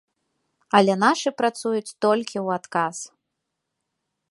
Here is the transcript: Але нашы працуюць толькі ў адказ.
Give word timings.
Але 0.79 0.93
нашы 1.03 1.29
працуюць 1.41 1.95
толькі 2.07 2.37
ў 2.45 2.59
адказ. 2.61 2.97